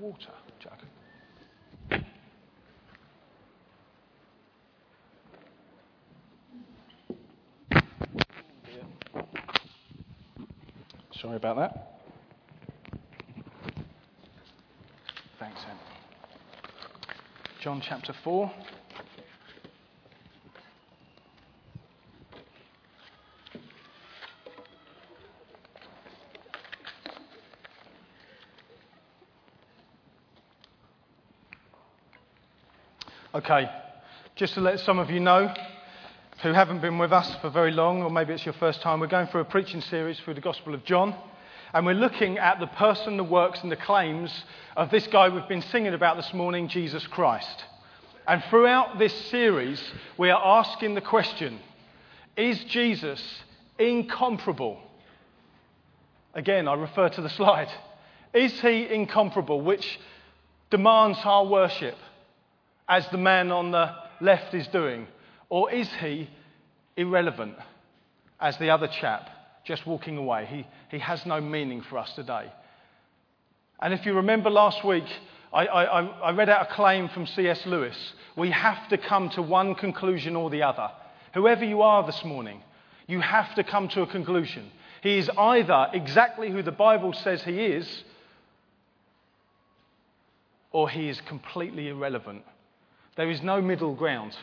[0.00, 0.72] water jug.
[11.20, 12.00] Sorry about that.
[15.40, 15.60] Thanks.
[17.60, 18.52] John chapter 4.
[33.50, 33.70] Okay,
[34.36, 35.50] just to let some of you know
[36.42, 39.06] who haven't been with us for very long, or maybe it's your first time, we're
[39.06, 41.14] going through a preaching series through the Gospel of John.
[41.72, 44.44] And we're looking at the person, the works, and the claims
[44.76, 47.64] of this guy we've been singing about this morning, Jesus Christ.
[48.26, 49.82] And throughout this series,
[50.18, 51.58] we are asking the question
[52.36, 53.22] Is Jesus
[53.78, 54.78] incomparable?
[56.34, 57.70] Again, I refer to the slide.
[58.34, 59.98] Is he incomparable, which
[60.68, 61.96] demands our worship?
[62.88, 65.06] As the man on the left is doing?
[65.48, 66.28] Or is he
[66.96, 67.54] irrelevant
[68.40, 69.28] as the other chap
[69.64, 70.46] just walking away?
[70.46, 72.50] He, he has no meaning for us today.
[73.80, 75.04] And if you remember last week,
[75.52, 77.64] I, I, I read out a claim from C.S.
[77.66, 77.96] Lewis.
[78.36, 80.90] We have to come to one conclusion or the other.
[81.34, 82.62] Whoever you are this morning,
[83.06, 84.70] you have to come to a conclusion.
[85.02, 88.04] He is either exactly who the Bible says he is,
[90.72, 92.42] or he is completely irrelevant
[93.18, 94.34] there is no middle ground.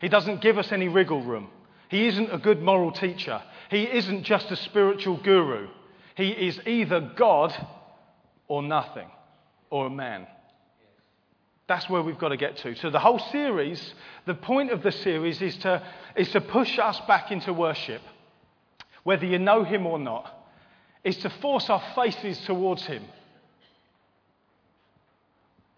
[0.00, 1.48] He doesn't give us any wriggle room.
[1.88, 3.40] He isn't a good moral teacher.
[3.70, 5.68] He isn't just a spiritual guru.
[6.16, 7.54] He is either God
[8.48, 9.08] or nothing,
[9.70, 10.26] or a man.
[11.68, 12.74] That's where we've got to get to.
[12.74, 13.94] So, the whole series,
[14.26, 15.80] the point of the series is to,
[16.16, 18.02] is to push us back into worship,
[19.04, 20.28] whether you know him or not,
[21.04, 23.04] is to force our faces towards him.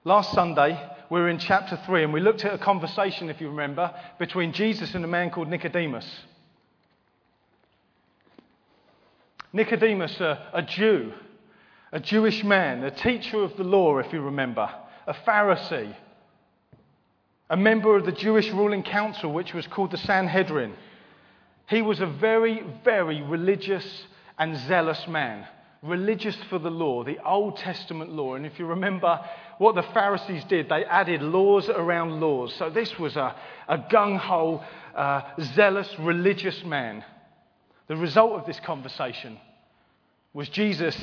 [0.05, 3.49] Last Sunday, we were in chapter 3 and we looked at a conversation, if you
[3.49, 6.07] remember, between Jesus and a man called Nicodemus.
[9.53, 11.13] Nicodemus, a, a Jew,
[11.93, 14.69] a Jewish man, a teacher of the law, if you remember,
[15.07, 15.95] a Pharisee,
[17.49, 20.75] a member of the Jewish ruling council, which was called the Sanhedrin.
[21.69, 24.07] He was a very, very religious
[24.39, 25.47] and zealous man
[25.87, 28.35] religious for the law, the Old Testament law.
[28.35, 29.21] And if you remember
[29.59, 32.55] what the Pharisees did, they added laws around laws.
[32.55, 33.35] So this was a,
[33.69, 34.63] a gung ho,
[34.95, 35.23] uh,
[35.55, 37.05] zealous, religious man.
[37.89, 39.39] The result of this conversation
[40.35, 40.97] was Jesus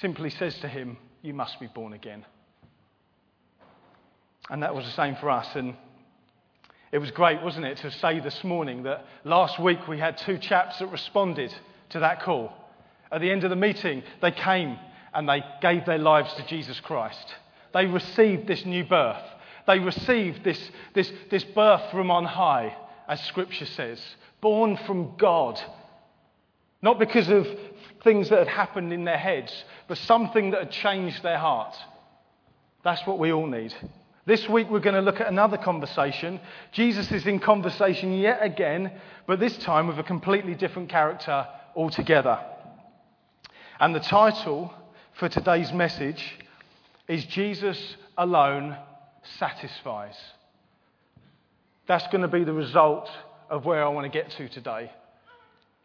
[0.00, 2.24] simply says to him, You must be born again.
[4.50, 5.48] And that was the same for us.
[5.54, 5.74] And
[6.92, 10.38] it was great, wasn't it, to say this morning that last week we had two
[10.38, 11.52] chaps that responded
[11.90, 12.52] to that call.
[13.10, 14.78] At the end of the meeting, they came
[15.14, 17.34] and they gave their lives to Jesus Christ.
[17.72, 19.22] They received this new birth.
[19.66, 22.76] They received this, this, this birth from on high,
[23.08, 24.00] as Scripture says,
[24.40, 25.60] born from God.
[26.82, 27.46] Not because of
[28.02, 31.74] things that had happened in their heads, but something that had changed their heart.
[32.84, 33.74] That's what we all need.
[34.26, 36.40] This week we're going to look at another conversation.
[36.72, 38.92] Jesus is in conversation yet again,
[39.26, 42.38] but this time with a completely different character altogether.
[43.80, 44.72] And the title
[45.18, 46.38] for today's message
[47.06, 48.76] is Jesus Alone
[49.38, 50.16] Satisfies.
[51.86, 53.08] That's going to be the result
[53.48, 54.90] of where I want to get to today.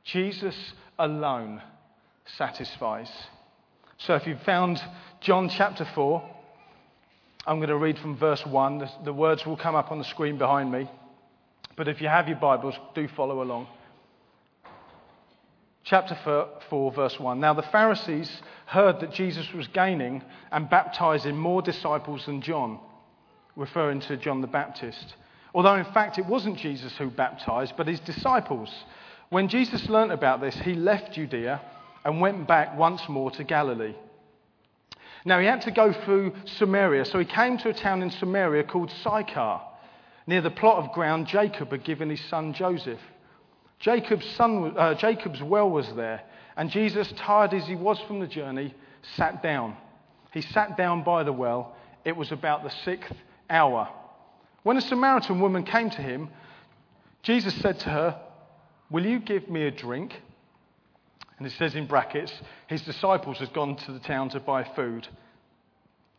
[0.03, 0.56] Jesus
[0.97, 1.62] alone
[2.38, 3.09] satisfies.
[4.00, 4.81] So if you've found
[5.22, 6.23] John chapter 4,
[7.46, 8.79] I'm going to read from verse 1.
[8.79, 10.90] The, the words will come up on the screen behind me.
[11.75, 13.67] But if you have your Bibles, do follow along
[15.84, 16.17] chapter
[16.69, 17.40] 4, verse 1.
[17.40, 22.79] Now the Pharisees heard that Jesus was gaining and baptizing more disciples than John,
[23.56, 25.16] referring to John the Baptist.
[25.53, 28.72] Although in fact it wasn't Jesus who baptized, but his disciples.
[29.29, 31.62] When Jesus learnt about this, he left Judea
[32.06, 33.96] and went back once more to Galilee.
[35.26, 38.64] Now he had to go through Samaria, so he came to a town in Samaria
[38.64, 39.61] called Sychar,
[40.26, 43.02] near the plot of ground Jacob had given his son Joseph.
[43.79, 46.22] Jacob's, son, uh, Jacob's well was there,
[46.58, 48.73] and Jesus, tired as he was from the journey,
[49.16, 49.78] sat down.
[50.34, 51.76] He sat down by the well.
[52.03, 53.14] It was about the sixth
[53.49, 53.90] hour.
[54.64, 56.29] When a Samaritan woman came to him,
[57.23, 58.22] Jesus said to her,
[58.90, 60.14] Will you give me a drink?
[61.37, 62.34] And it says in brackets,
[62.67, 65.08] his disciples had gone to the town to buy food.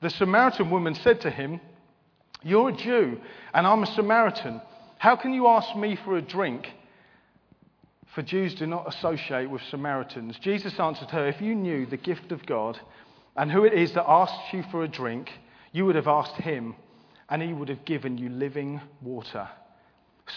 [0.01, 1.61] The Samaritan woman said to him,
[2.43, 3.21] You're a Jew,
[3.53, 4.63] and I'm a Samaritan.
[4.97, 6.67] How can you ask me for a drink?
[8.15, 10.39] For Jews do not associate with Samaritans.
[10.41, 12.79] Jesus answered her, If you knew the gift of God
[13.37, 15.31] and who it is that asks you for a drink,
[15.73, 16.75] you would have asked him,
[17.29, 19.49] and he would have given you living water.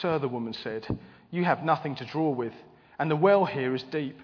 [0.01, 0.85] Sir, the woman said,
[1.31, 2.53] You have nothing to draw with,
[2.99, 4.19] and the well here is deep.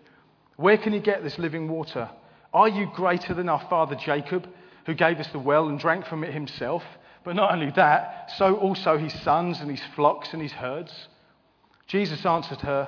[0.58, 2.10] Where can you get this living water?
[2.54, 4.48] Are you greater than our father Jacob,
[4.86, 6.84] who gave us the well and drank from it himself?
[7.24, 10.94] But not only that, so also his sons and his flocks and his herds.
[11.88, 12.88] Jesus answered her,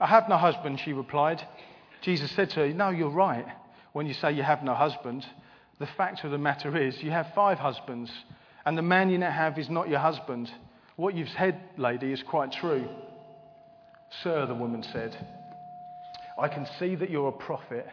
[0.00, 1.42] I have no husband, she replied.
[2.02, 3.46] Jesus said to her, No, you're right
[3.92, 5.24] when you say you have no husband.
[5.78, 8.10] The fact of the matter is, you have five husbands,
[8.64, 10.50] and the man you now have is not your husband.
[10.96, 12.88] What you've said, lady, is quite true.
[14.22, 15.16] Sir, the woman said,
[16.38, 17.86] I can see that you're a prophet.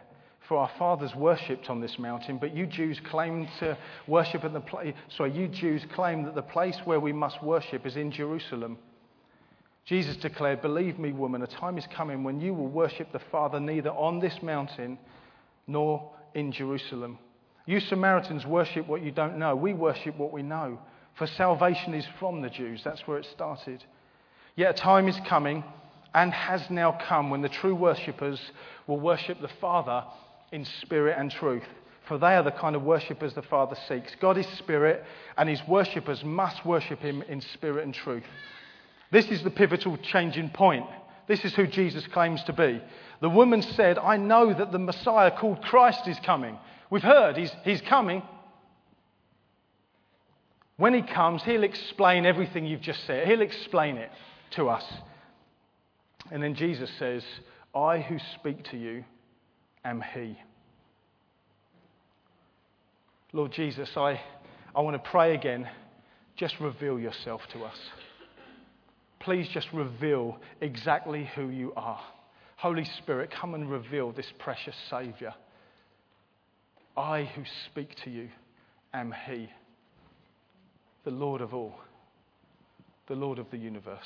[0.48, 4.60] For our fathers worshipped on this mountain, but you Jews claim to worship at the
[4.60, 4.94] place.
[5.16, 8.76] Sorry, you Jews claim that the place where we must worship is in Jerusalem.
[9.84, 13.60] Jesus declared, Believe me, woman, a time is coming when you will worship the Father
[13.60, 14.98] neither on this mountain
[15.66, 17.18] nor in Jerusalem.
[17.66, 19.56] You Samaritans worship what you don't know.
[19.56, 20.78] We worship what we know.
[21.14, 22.82] For salvation is from the Jews.
[22.84, 23.84] That's where it started.
[24.56, 25.64] Yet a time is coming
[26.14, 28.40] and has now come when the true worshippers
[28.86, 30.04] will worship the Father
[30.52, 31.64] in spirit and truth.
[32.06, 34.14] For they are the kind of worshippers the Father seeks.
[34.20, 35.04] God is spirit,
[35.38, 38.24] and his worshippers must worship him in spirit and truth.
[39.14, 40.86] This is the pivotal changing point.
[41.28, 42.82] This is who Jesus claims to be.
[43.20, 46.58] The woman said, I know that the Messiah called Christ is coming.
[46.90, 48.24] We've heard he's, he's coming.
[50.78, 53.28] When he comes, he'll explain everything you've just said.
[53.28, 54.10] He'll explain it
[54.56, 54.84] to us.
[56.32, 57.22] And then Jesus says,
[57.72, 59.04] I who speak to you
[59.84, 60.36] am he.
[63.32, 64.20] Lord Jesus, I,
[64.74, 65.68] I want to pray again.
[66.34, 67.78] Just reveal yourself to us.
[69.24, 72.00] Please just reveal exactly who you are.
[72.56, 75.32] Holy Spirit, come and reveal this precious Saviour.
[76.94, 78.28] I who speak to you
[78.92, 79.48] am He,
[81.04, 81.74] the Lord of all,
[83.08, 84.04] the Lord of the universe.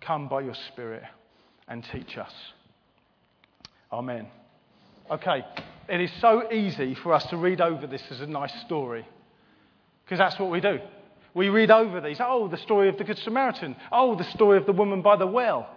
[0.00, 1.02] Come by your Spirit
[1.66, 2.32] and teach us.
[3.92, 4.28] Amen.
[5.10, 5.44] Okay,
[5.88, 9.04] it is so easy for us to read over this as a nice story
[10.04, 10.78] because that's what we do.
[11.34, 12.18] We read over these.
[12.20, 13.76] Oh, the story of the Good Samaritan.
[13.92, 15.68] Oh, the story of the woman by the well.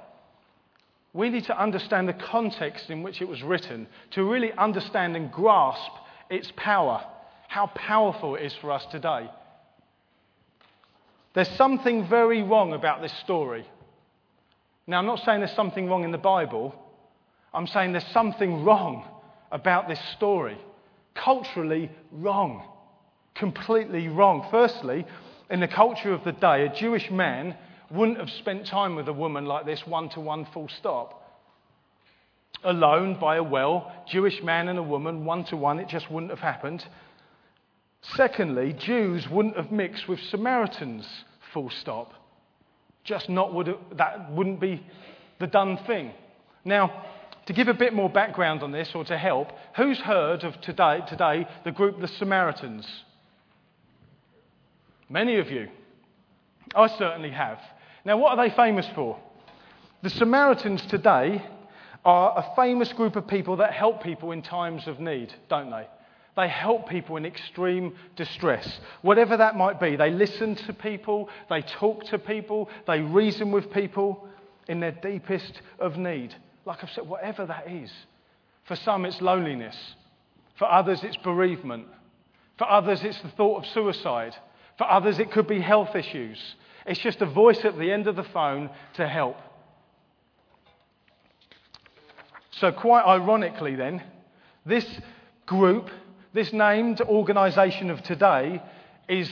[1.14, 5.32] We need to understand the context in which it was written to really understand and
[5.32, 5.92] grasp
[6.30, 7.06] its power,
[7.50, 9.30] how powerful it is for us today.
[11.34, 13.66] There's something very wrong about this story.
[14.88, 16.76] Now, I'm not saying there's something wrong in the Bible,
[17.54, 19.06] I'm saying there's something wrong
[19.52, 20.58] about this story.
[21.14, 22.64] Culturally wrong.
[23.36, 24.48] Completely wrong.
[24.50, 25.06] Firstly,
[25.52, 27.56] in the culture of the day, a Jewish man
[27.92, 31.18] wouldn't have spent time with a woman like this, one to one, full stop.
[32.64, 36.32] Alone by a well, Jewish man and a woman, one to one, it just wouldn't
[36.32, 36.86] have happened.
[38.16, 41.06] Secondly, Jews wouldn't have mixed with Samaritans,
[41.54, 42.14] full stop.
[43.04, 44.86] Just not would have, that wouldn't be
[45.40, 46.12] the done thing.
[46.64, 47.04] Now,
[47.48, 51.00] to give a bit more background on this or to help, who's heard of today,
[51.10, 52.88] today the group the Samaritans?
[55.12, 55.68] Many of you.
[56.74, 57.60] I certainly have.
[58.06, 59.20] Now, what are they famous for?
[60.04, 61.44] The Samaritans today
[62.06, 65.86] are a famous group of people that help people in times of need, don't they?
[66.38, 69.98] They help people in extreme distress, whatever that might be.
[69.98, 74.30] They listen to people, they talk to people, they reason with people
[74.70, 76.34] in their deepest of need.
[76.66, 77.92] Like I've said, whatever that is.
[78.64, 79.76] For some, it's loneliness.
[80.58, 81.88] For others, it's bereavement.
[82.58, 84.38] For others, it's the thought of suicide.
[84.82, 86.40] For others, it could be health issues.
[86.88, 89.38] It's just a voice at the end of the phone to help.
[92.50, 94.02] So, quite ironically, then,
[94.66, 94.88] this
[95.46, 95.92] group,
[96.34, 98.60] this named organisation of today,
[99.08, 99.30] is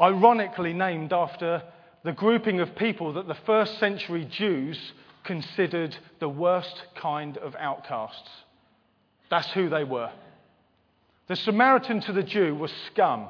[0.00, 1.62] ironically named after
[2.02, 8.30] the grouping of people that the first century Jews considered the worst kind of outcasts.
[9.30, 10.10] That's who they were.
[11.28, 13.28] The Samaritan to the Jew was scum.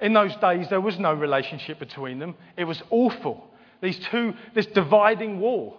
[0.00, 2.36] In those days, there was no relationship between them.
[2.56, 3.48] It was awful.
[3.82, 5.76] These two, this dividing wall.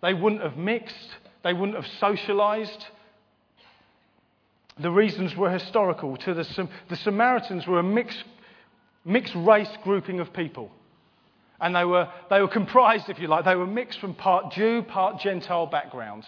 [0.00, 2.86] They wouldn't have mixed, they wouldn't have socialized.
[4.78, 6.16] the reasons were historical.
[6.18, 8.24] To the, the Samaritans were a mixed,
[9.04, 10.70] mixed race grouping of people.
[11.60, 14.82] And they were, they were comprised, if you like, they were mixed from part Jew,
[14.82, 16.24] part Gentile background,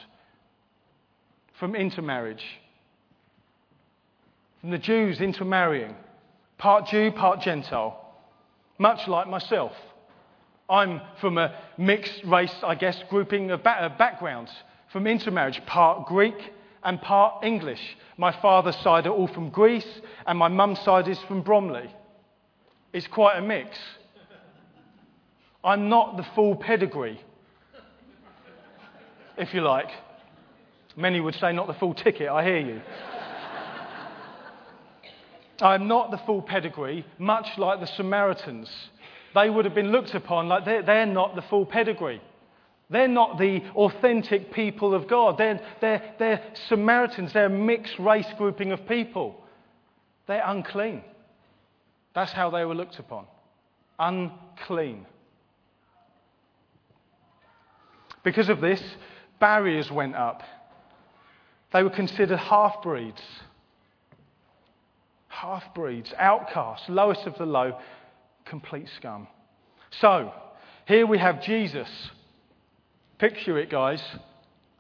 [1.61, 2.43] from intermarriage.
[4.61, 5.95] From the Jews intermarrying,
[6.61, 7.99] part Jew, part Gentile,
[8.79, 9.73] much like myself.
[10.69, 14.53] I'm from a mixed race, I guess, grouping of backgrounds,
[14.93, 16.53] from intermarriage, part Greek
[16.85, 17.81] and part English.
[18.19, 21.91] My father's side are all from Greece, and my mum's side is from Bromley.
[22.93, 23.79] It's quite a mix.
[25.65, 27.21] I'm not the full pedigree,
[29.39, 29.91] if you like.
[30.97, 32.81] Many would say not the full ticket, I hear you.
[35.63, 38.71] I'm not the full pedigree, much like the Samaritans.
[39.35, 42.21] They would have been looked upon like they're, they're not the full pedigree.
[42.89, 45.39] They're not the authentic people of God.
[45.39, 47.33] They're, they're, they're Samaritans.
[47.33, 49.41] They're a mixed race grouping of people.
[50.27, 51.05] They're unclean.
[52.15, 53.27] That's how they were looked upon.
[53.99, 55.07] Unclean.
[58.25, 58.83] Because of this,
[59.39, 60.43] barriers went up.
[61.73, 63.23] They were considered half breeds.
[65.41, 67.79] Half breeds, outcasts, lowest of the low,
[68.45, 69.27] complete scum.
[69.91, 70.35] So,
[70.87, 71.89] here we have Jesus.
[73.17, 74.03] Picture it, guys.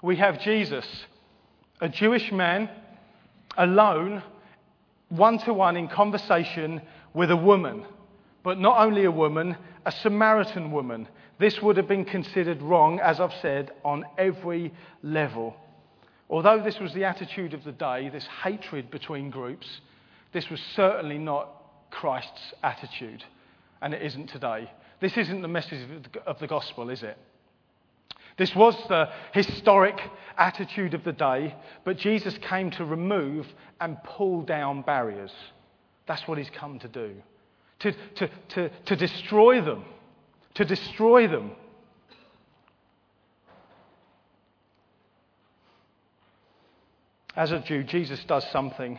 [0.03, 0.85] We have Jesus,
[1.81, 2.69] a Jewish man,
[3.57, 4.23] alone,
[5.09, 6.83] one to one in conversation
[7.15, 7.87] with a woman.
[8.43, 11.09] But not only a woman, a Samaritan woman.
[11.39, 15.57] This would have been considered wrong, as I've said, on every level.
[16.29, 19.81] Although this was the attitude of the day, this hatred between groups,
[20.33, 21.49] this was certainly not
[21.91, 23.25] Christ's attitude,
[23.83, 24.71] and it isn't today.
[25.01, 25.89] This isn't the message
[26.27, 27.17] of the gospel, is it?
[28.37, 30.01] This was the historic
[30.39, 33.47] attitude of the day, but Jesus came to remove
[33.81, 35.33] and pull down barriers.
[36.07, 37.15] That's what he's come to do
[37.81, 39.85] to, to, to, to destroy them
[40.55, 41.53] to destroy them.
[47.37, 48.99] As a Jew, Jesus does something.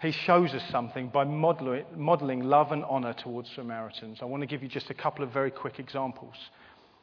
[0.00, 4.18] He shows us something by modeling love and honor towards Samaritans.
[4.22, 6.36] I want to give you just a couple of very quick examples.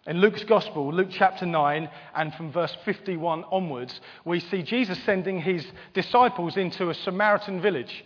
[0.07, 5.41] In Luke's Gospel, Luke chapter 9, and from verse 51 onwards, we see Jesus sending
[5.41, 8.05] his disciples into a Samaritan village.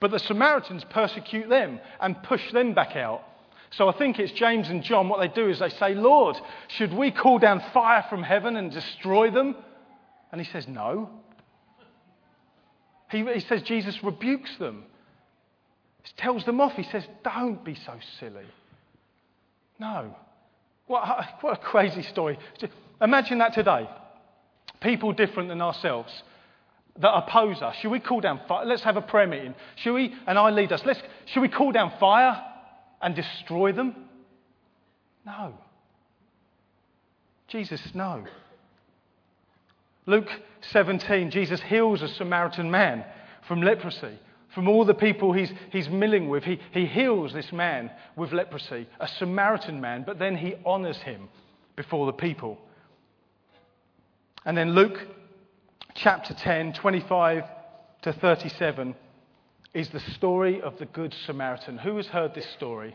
[0.00, 3.22] But the Samaritans persecute them and push them back out.
[3.72, 5.08] So I think it's James and John.
[5.08, 6.36] What they do is they say, Lord,
[6.68, 9.56] should we call down fire from heaven and destroy them?
[10.30, 11.10] And he says, No.
[13.12, 14.84] He, he says, Jesus rebukes them,
[16.02, 16.72] he tells them off.
[16.72, 18.46] He says, Don't be so silly.
[19.78, 20.16] No.
[20.88, 22.38] What, what a crazy story.
[23.00, 23.88] Imagine that today.
[24.80, 26.12] People different than ourselves
[26.98, 27.76] that oppose us.
[27.76, 28.66] Should we call down fire?
[28.66, 29.54] Let's have a prayer meeting.
[29.76, 32.42] Should we, and I lead us, let's, should we call down fire?
[33.02, 33.94] and destroy them?
[35.26, 35.52] No.
[37.48, 38.24] Jesus, no.
[40.06, 40.28] Luke
[40.72, 43.04] 17, Jesus heals a Samaritan man
[43.46, 44.18] from leprosy.
[44.54, 48.86] From all the people he's, he's milling with, he, he heals this man with leprosy,
[49.00, 51.28] a Samaritan man, but then he honors him
[51.74, 52.58] before the people.
[54.44, 54.98] And then Luke
[55.94, 57.44] chapter 10, 25
[58.02, 58.94] to 37
[59.72, 61.78] is the story of the Good Samaritan.
[61.78, 62.94] Who has heard this story?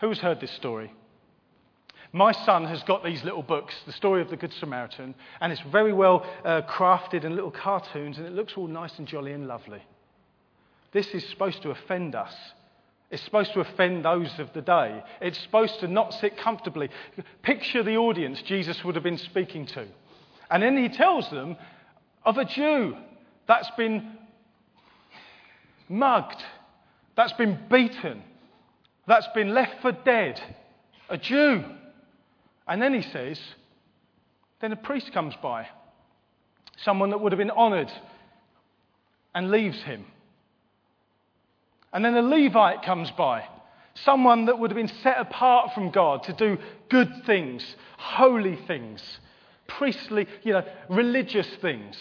[0.00, 0.92] Who has heard this story?
[2.12, 5.60] My son has got these little books, the story of the Good Samaritan, and it's
[5.70, 9.46] very well uh, crafted in little cartoons, and it looks all nice and jolly and
[9.46, 9.82] lovely.
[10.92, 12.34] This is supposed to offend us.
[13.10, 15.02] It's supposed to offend those of the day.
[15.20, 16.90] It's supposed to not sit comfortably.
[17.42, 19.86] Picture the audience Jesus would have been speaking to.
[20.50, 21.56] And then he tells them
[22.24, 22.96] of a Jew
[23.46, 24.18] that's been
[25.88, 26.42] mugged,
[27.16, 28.22] that's been beaten,
[29.06, 30.40] that's been left for dead,
[31.08, 31.64] a Jew.
[32.68, 33.40] And then he says,
[34.60, 35.68] then a priest comes by,
[36.84, 37.90] someone that would have been honoured,
[39.34, 40.04] and leaves him.
[41.92, 43.46] And then a Levite comes by,
[43.94, 46.58] someone that would have been set apart from God to do
[46.88, 49.02] good things, holy things,
[49.66, 51.96] priestly, you know, religious things.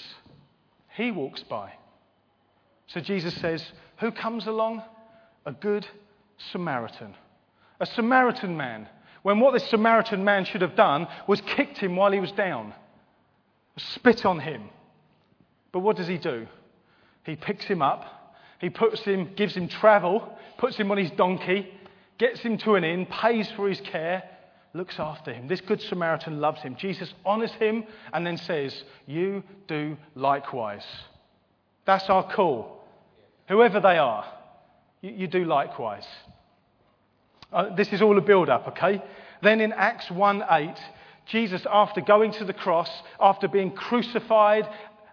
[0.96, 1.74] He walks by.
[2.88, 3.64] So Jesus says,
[4.00, 4.84] Who comes along?
[5.46, 5.86] A good
[6.52, 7.16] Samaritan.
[7.80, 8.90] A Samaritan man.
[9.28, 12.74] When what this Samaritan man should have done was kicked him while he was down,
[13.76, 14.70] spit on him.
[15.74, 16.48] But what does he do?
[17.26, 18.06] He picks him up,
[18.62, 21.70] he puts him, gives him travel, puts him on his donkey,
[22.18, 24.24] gets him to an inn, pays for his care,
[24.74, 25.50] looks after him.
[25.50, 26.78] This good Samaritan loves him.
[26.78, 30.86] Jesus honors him and then says, You do likewise.
[31.84, 32.82] That's our call.
[33.50, 34.24] Whoever they are,
[35.02, 36.08] you, you do likewise.
[37.52, 39.02] Uh, this is all a build up, okay?
[39.42, 40.74] Then in Acts 1 8,
[41.28, 42.90] Jesus, after going to the cross,
[43.20, 44.68] after being crucified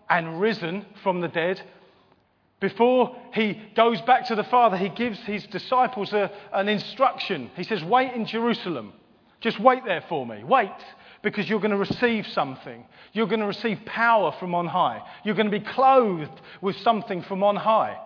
[0.09, 1.61] and risen from the dead,
[2.61, 7.51] before he goes back to the Father, he gives his disciples a, an instruction.
[7.57, 8.93] He says, Wait in Jerusalem.
[9.45, 10.43] Just wait there for me.
[10.43, 10.73] Wait,
[11.23, 12.87] because you're going to receive something.
[13.13, 15.03] You're going to receive power from on high.
[15.23, 17.99] You're going to be clothed with something from on high.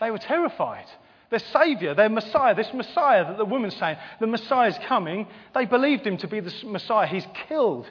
[0.00, 0.86] They were terrified.
[1.30, 5.64] Their Saviour, their Messiah, this Messiah that the woman's saying, the Messiah is coming, they
[5.64, 7.06] believed him to be the Messiah.
[7.06, 7.88] He's killed.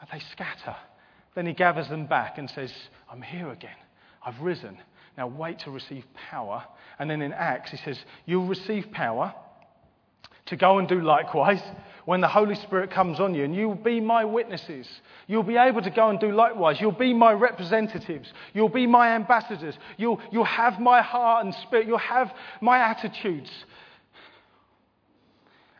[0.00, 0.76] And they scatter.
[1.34, 2.72] Then he gathers them back and says,
[3.10, 3.76] I'm here again.
[4.24, 4.78] I've risen.
[5.16, 6.64] Now wait to receive power.
[6.98, 9.34] And then in Acts, he says, You'll receive power
[10.46, 11.62] to go and do likewise
[12.08, 14.88] when the Holy Spirit comes on you, and you'll be my witnesses.
[15.26, 16.80] You'll be able to go and do likewise.
[16.80, 18.32] You'll be my representatives.
[18.54, 19.76] You'll be my ambassadors.
[19.98, 21.86] You'll, you'll have my heart and spirit.
[21.86, 23.50] You'll have my attitudes.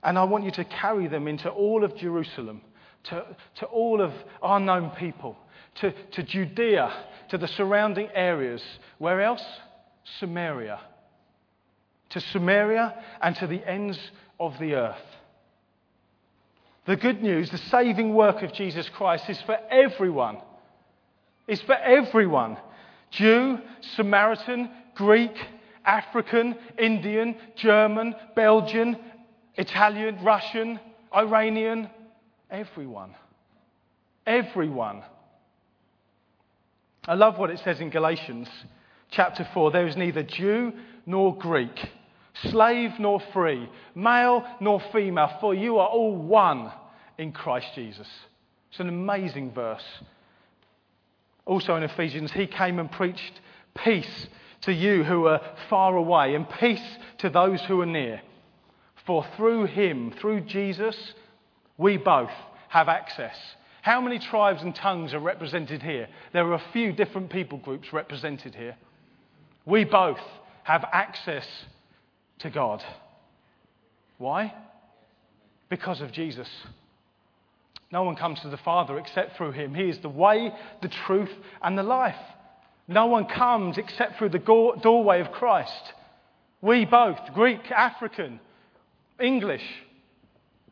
[0.03, 2.61] And I want you to carry them into all of Jerusalem,
[3.05, 3.25] to,
[3.61, 5.35] to all of our known people,
[5.77, 6.93] to, to Judea,
[7.31, 8.63] to the surrounding areas.
[8.99, 9.47] Where else?
[10.21, 10.79] Samaria.
[12.11, 13.99] To Samaria and to the ends
[14.39, 15.18] of the earth.
[16.89, 20.39] The good news, the saving work of Jesus Christ is for everyone.
[21.47, 22.57] It's for everyone
[23.11, 23.59] Jew,
[23.95, 25.37] Samaritan, Greek,
[25.85, 28.97] African, Indian, German, Belgian,
[29.57, 30.81] Italian, Russian,
[31.15, 31.91] Iranian,
[32.51, 33.15] everyone.
[34.27, 35.03] Everyone.
[37.07, 38.49] I love what it says in Galatians
[39.11, 39.73] chapter 4.
[39.73, 40.73] There is neither Jew
[41.05, 41.91] nor Greek
[42.43, 46.73] slave nor free, male nor female, for you are all one
[47.17, 48.09] in Christ Jesus.
[48.71, 49.85] It's an amazing verse.
[51.47, 53.41] Also in Ephesians, he came and preached
[53.75, 54.29] peace
[54.63, 56.83] to you who are far away and peace
[57.19, 58.21] to those who are near.
[59.07, 61.15] For through him, through Jesus,
[61.79, 62.31] we both
[62.69, 63.37] have access.
[63.81, 66.09] How many tribes and tongues are represented here?
[66.33, 68.77] There are a few different people groups represented here.
[69.65, 70.21] We both
[70.65, 71.47] have access
[72.41, 72.83] to God.
[74.19, 74.55] Why?
[75.69, 76.49] Because of Jesus.
[77.91, 79.75] No one comes to the Father except through him.
[79.75, 81.31] He is the way, the truth,
[81.63, 82.17] and the life.
[82.87, 85.93] No one comes except through the doorway of Christ.
[86.61, 88.41] We both, Greek, African,
[89.21, 89.65] English,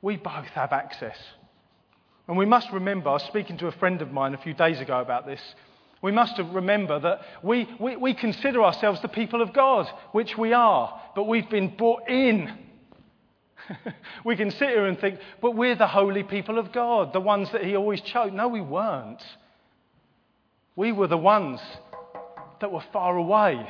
[0.02, 1.16] we both have access.
[2.28, 4.80] And we must remember, I was speaking to a friend of mine a few days
[4.80, 5.40] ago about this.
[6.02, 10.52] We must remember that we, we, we consider ourselves the people of God, which we
[10.52, 12.58] are, but we've been brought in.
[14.24, 17.50] we can sit here and think, but we're the holy people of God, the ones
[17.52, 18.30] that He always chose.
[18.32, 19.22] No, we weren't.
[20.76, 21.60] We were the ones
[22.60, 23.66] that were far away.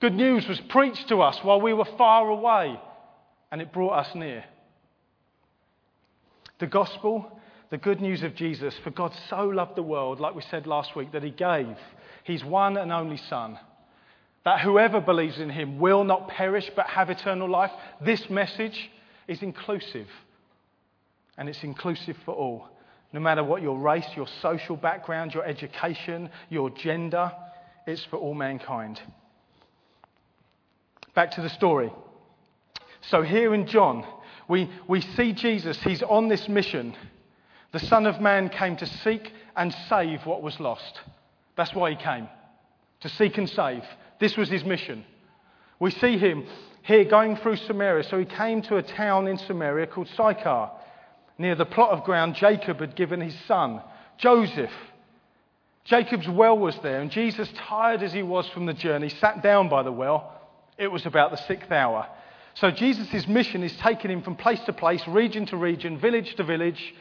[0.00, 2.80] Good news was preached to us while we were far away,
[3.52, 4.44] and it brought us near.
[6.58, 8.74] The gospel the good news of Jesus.
[8.84, 11.76] For God so loved the world, like we said last week, that he gave
[12.24, 13.58] his one and only Son,
[14.44, 17.70] that whoever believes in him will not perish but have eternal life.
[18.00, 18.90] This message
[19.28, 20.08] is inclusive,
[21.38, 22.68] and it's inclusive for all.
[23.12, 27.30] No matter what your race, your social background, your education, your gender,
[27.86, 29.00] it's for all mankind.
[31.14, 31.92] Back to the story.
[33.10, 34.04] So, here in John,
[34.48, 36.96] we, we see Jesus, he's on this mission
[37.74, 41.00] the Son of Man came to seek and save what was lost.
[41.56, 42.28] That's why he came,
[43.00, 43.82] to seek and save.
[44.20, 45.04] This was his mission.
[45.80, 46.46] We see him
[46.82, 48.04] here going through Samaria.
[48.04, 50.70] So he came to a town in Samaria called Sychar,
[51.36, 53.82] near the plot of ground Jacob had given his son,
[54.18, 54.70] Joseph.
[55.82, 59.68] Jacob's well was there, and Jesus, tired as he was from the journey, sat down
[59.68, 60.40] by the well.
[60.78, 62.06] It was about the sixth hour.
[62.54, 66.44] So Jesus' mission is taking him from place to place, region to region, village to
[66.44, 66.94] village,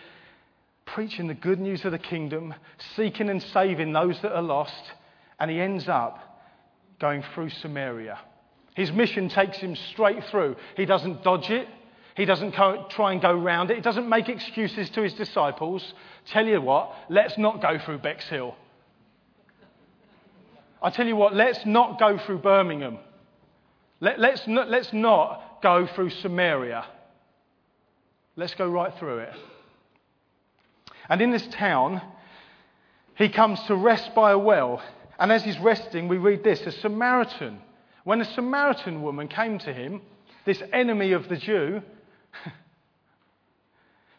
[0.86, 2.54] preaching the good news of the kingdom,
[2.96, 4.92] seeking and saving those that are lost,
[5.40, 6.20] and he ends up
[7.00, 8.20] going through Samaria.
[8.76, 10.56] His mission takes him straight through.
[10.76, 11.68] He doesn't dodge it.
[12.16, 13.76] He doesn't try and go round it.
[13.76, 15.94] He doesn't make excuses to his disciples.
[16.28, 18.56] Tell you what, let's not go through Bexhill.
[20.82, 23.00] I tell you what, let's not go through Birmingham.
[24.00, 26.86] Let, let's, not, let's not go through Samaria.
[28.36, 29.34] Let's go right through it.
[31.10, 32.02] And in this town,
[33.16, 34.82] he comes to rest by a well.
[35.20, 37.60] And as he's resting, we read this a Samaritan.
[38.04, 40.02] When a Samaritan woman came to him,
[40.46, 41.82] this enemy of the Jew,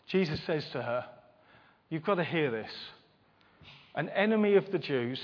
[0.08, 1.06] Jesus says to her,
[1.90, 2.70] You've got to hear this.
[3.94, 5.20] An enemy of the Jews,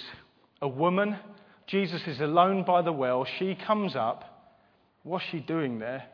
[0.62, 1.16] A woman,
[1.66, 3.24] Jesus is alone by the well.
[3.38, 4.24] She comes up.
[5.02, 6.04] What's she doing there?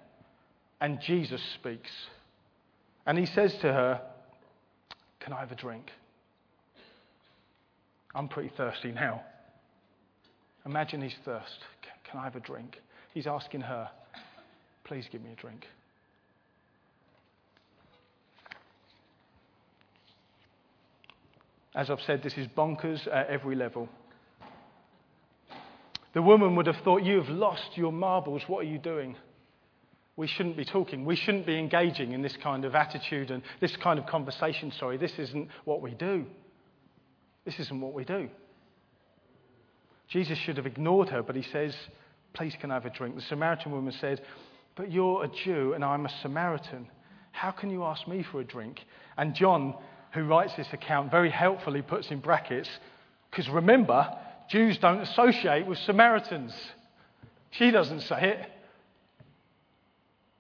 [0.81, 1.91] And Jesus speaks.
[3.07, 4.03] And he says to her,
[5.27, 5.91] Can I have a drink?
[8.15, 9.23] I'm pretty thirsty now.
[10.65, 11.59] Imagine his thirst.
[12.09, 12.77] Can I have a drink?
[13.12, 13.91] He's asking her,
[14.85, 15.67] Please give me a drink.
[21.75, 23.89] As I've said, this is bonkers at every level.
[26.15, 28.43] The woman would have thought, You have lost your marbles.
[28.47, 29.17] What are you doing?
[30.16, 31.05] We shouldn't be talking.
[31.05, 34.72] We shouldn't be engaging in this kind of attitude and this kind of conversation.
[34.72, 36.24] Sorry, this isn't what we do.
[37.44, 38.29] This isn't what we do.
[40.09, 41.74] Jesus should have ignored her, but he says,
[42.33, 43.14] Please, can I have a drink?
[43.14, 44.22] The Samaritan woman said,
[44.74, 46.88] But you're a Jew and I'm a Samaritan.
[47.33, 48.81] How can you ask me for a drink?
[49.18, 49.74] And John
[50.16, 52.70] who writes this account, very helpfully puts in brackets,
[53.31, 54.16] because remember,
[54.48, 56.55] Jews don't associate with Samaritans.
[57.50, 58.50] She doesn't say it.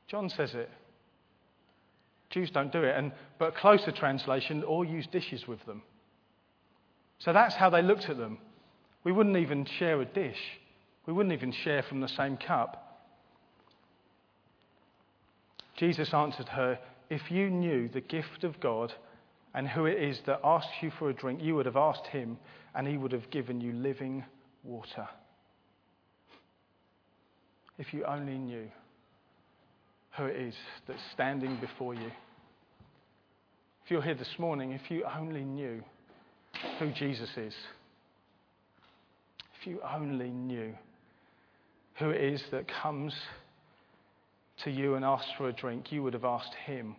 [0.08, 0.70] John says it.
[2.30, 5.82] Jews don't do it, and, but closer translation, or use dishes with them.
[7.18, 8.38] So that's how they looked at them.
[9.04, 10.38] We wouldn't even share a dish,
[11.06, 12.82] we wouldn't even share from the same cup.
[15.76, 16.78] Jesus answered her,
[17.10, 18.92] If you knew the gift of God
[19.54, 22.38] and who it is that asks you for a drink, you would have asked him,
[22.74, 24.24] and he would have given you living
[24.64, 25.08] water.
[27.78, 28.68] If you only knew
[30.16, 30.54] who it is
[30.86, 32.10] that's standing before you.
[33.84, 35.82] If you're here this morning, if you only knew
[36.78, 37.54] who Jesus is,
[39.60, 40.74] if you only knew
[41.98, 43.14] who it is that comes
[44.64, 46.96] to you and asks for a drink, you would have asked him,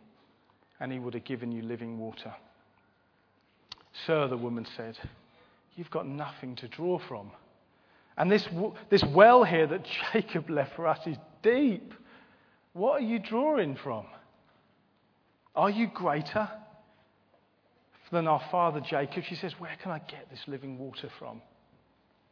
[0.80, 2.34] and he would have given you living water.
[4.06, 4.98] Sir, the woman said,
[5.76, 7.32] You've got nothing to draw from.
[8.18, 8.48] And this,
[8.90, 11.94] this well here that Jacob left for us is deep.
[12.78, 14.06] What are you drawing from?
[15.56, 16.48] Are you greater
[18.12, 19.24] than our father Jacob?
[19.28, 21.42] She says, Where can I get this living water from?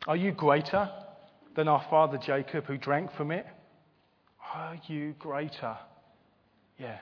[0.08, 0.89] Are you greater
[1.55, 3.45] than our father Jacob who drank from it?
[4.53, 5.77] Are you greater?
[6.77, 6.99] Yeah.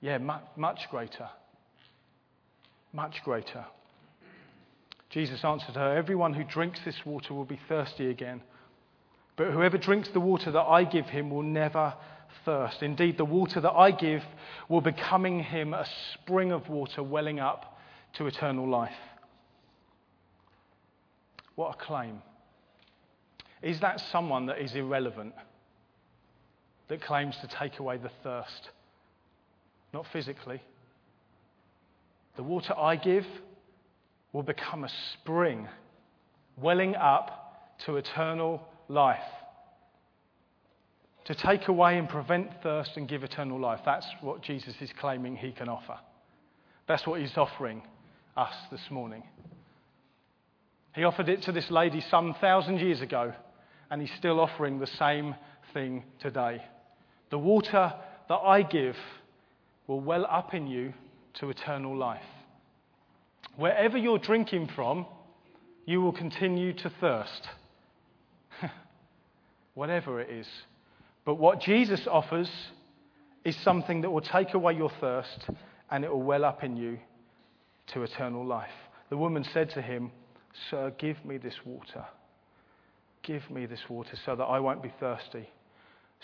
[0.00, 1.28] Yeah, much, much greater
[2.92, 3.64] much greater.
[5.10, 8.42] Jesus answered her, Everyone who drinks this water will be thirsty again.
[9.38, 11.94] But whoever drinks the water that I give him will never
[12.44, 12.82] thirst.
[12.82, 14.24] Indeed, the water that I give
[14.68, 17.78] will becoming him a spring of water welling up
[18.14, 18.90] to eternal life.
[21.54, 22.20] What a claim.
[23.62, 25.34] Is that someone that is irrelevant,
[26.88, 28.70] that claims to take away the thirst?
[29.94, 30.60] Not physically,
[32.36, 33.26] the water I give
[34.32, 35.68] will become a spring
[36.56, 39.20] welling up to eternal life.
[41.26, 43.80] To take away and prevent thirst and give eternal life.
[43.84, 45.98] That's what Jesus is claiming he can offer.
[46.86, 47.82] That's what he's offering
[48.36, 49.22] us this morning.
[50.94, 53.34] He offered it to this lady some thousand years ago,
[53.90, 55.34] and he's still offering the same
[55.74, 56.62] thing today.
[57.30, 57.92] The water
[58.28, 58.96] that I give
[59.86, 60.94] will well up in you
[61.34, 62.22] to eternal life.
[63.56, 65.06] Wherever you're drinking from,
[65.84, 67.48] you will continue to thirst.
[69.78, 70.48] Whatever it is.
[71.24, 72.50] But what Jesus offers
[73.44, 75.46] is something that will take away your thirst
[75.88, 76.98] and it will well up in you
[77.92, 78.72] to eternal life.
[79.08, 80.10] The woman said to him,
[80.68, 82.04] Sir, give me this water.
[83.22, 85.48] Give me this water so that I won't be thirsty,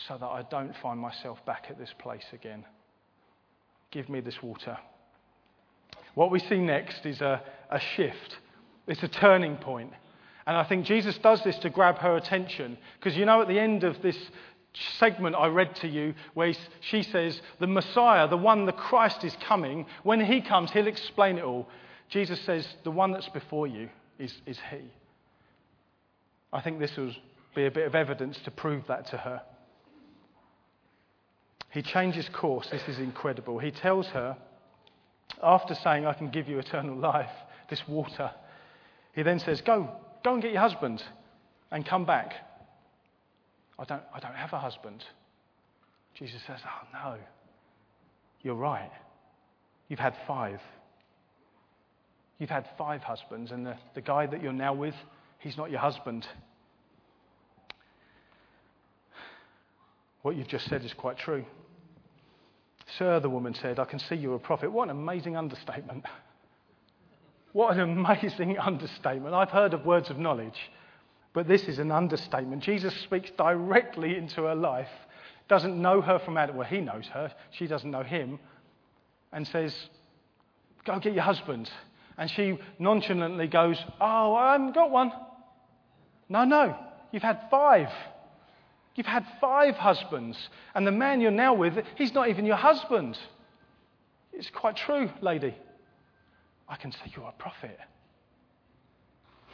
[0.08, 2.64] so that I don't find myself back at this place again.
[3.92, 4.76] Give me this water.
[6.16, 7.40] What we see next is a,
[7.70, 8.38] a shift,
[8.88, 9.92] it's a turning point.
[10.46, 12.76] And I think Jesus does this to grab her attention.
[12.98, 14.18] Because you know, at the end of this
[14.98, 19.36] segment I read to you, where she says, The Messiah, the one, the Christ is
[19.46, 19.86] coming.
[20.02, 21.68] When he comes, he'll explain it all.
[22.08, 24.80] Jesus says, The one that's before you is, is he.
[26.52, 27.12] I think this will
[27.54, 29.42] be a bit of evidence to prove that to her.
[31.70, 32.68] He changes course.
[32.70, 33.58] This is incredible.
[33.58, 34.36] He tells her,
[35.42, 37.30] after saying, I can give you eternal life,
[37.68, 38.30] this water,
[39.14, 39.90] he then says, Go,
[40.24, 41.02] go and get your husband
[41.70, 42.32] and come back.
[43.78, 45.04] I don't, I don't have a husband.
[46.14, 47.16] Jesus says, Oh, no.
[48.42, 48.90] You're right.
[49.88, 50.60] You've had five.
[52.38, 54.94] You've had five husbands, and the, the guy that you're now with,
[55.38, 56.26] he's not your husband.
[60.22, 61.44] What you've just said is quite true.
[62.98, 64.70] Sir, the woman said, I can see you're a prophet.
[64.70, 66.04] What an amazing understatement.
[67.54, 69.32] What an amazing understatement.
[69.32, 70.58] I've heard of words of knowledge,
[71.32, 72.62] but this is an understatement.
[72.62, 74.90] Jesus speaks directly into her life,
[75.48, 76.56] doesn't know her from Adam.
[76.56, 78.38] Well, he knows her, she doesn't know him,
[79.32, 79.74] and says,
[80.84, 81.70] Go get your husband.
[82.18, 85.12] And she nonchalantly goes, Oh, I haven't got one.
[86.28, 86.76] No, no,
[87.12, 87.88] you've had five.
[88.96, 90.36] You've had five husbands.
[90.74, 93.16] And the man you're now with, he's not even your husband.
[94.32, 95.54] It's quite true, lady.
[96.68, 97.78] I can say you're a prophet.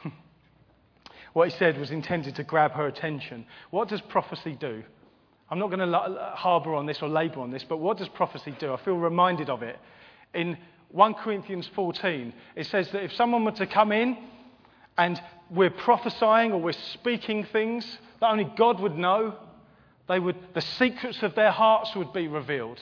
[1.32, 3.46] what he said was intended to grab her attention.
[3.70, 4.82] What does prophecy do?
[5.50, 8.54] I'm not going to harbour on this or labour on this, but what does prophecy
[8.60, 8.72] do?
[8.72, 9.78] I feel reminded of it.
[10.32, 10.56] In
[10.92, 14.16] 1 Corinthians 14, it says that if someone were to come in
[14.96, 15.20] and
[15.50, 19.34] we're prophesying or we're speaking things that only God would know,
[20.08, 22.78] they would, the secrets of their hearts would be revealed.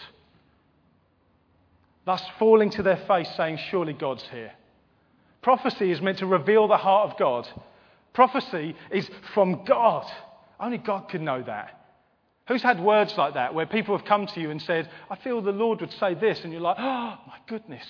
[2.09, 4.53] Thus, falling to their face, saying, Surely God's here.
[5.43, 7.47] Prophecy is meant to reveal the heart of God.
[8.15, 10.11] Prophecy is from God.
[10.59, 11.79] Only God can know that.
[12.47, 15.43] Who's had words like that where people have come to you and said, I feel
[15.43, 17.85] the Lord would say this, and you're like, oh, my goodness,